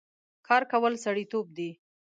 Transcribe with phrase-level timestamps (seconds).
[0.47, 1.69] کار کول سړيتوب دی